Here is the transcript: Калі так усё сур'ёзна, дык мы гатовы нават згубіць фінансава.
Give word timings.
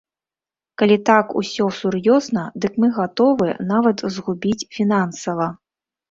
Калі 0.81 0.95
так 1.09 1.33
усё 1.41 1.65
сур'ёзна, 1.79 2.45
дык 2.63 2.79
мы 2.83 2.89
гатовы 2.95 3.49
нават 3.73 3.97
згубіць 4.15 4.67
фінансава. 4.79 5.47